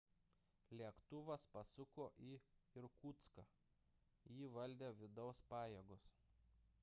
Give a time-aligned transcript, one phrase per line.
[0.77, 2.31] lėktuvas pasuko į
[2.81, 3.45] irkutską
[4.39, 6.09] jį valdė vidaus pajėgos